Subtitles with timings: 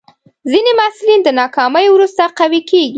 [0.51, 2.89] ځینې محصلین د ناکامۍ وروسته قوي کېږي.